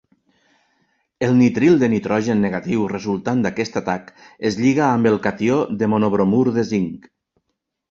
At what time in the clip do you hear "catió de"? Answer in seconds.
5.29-5.93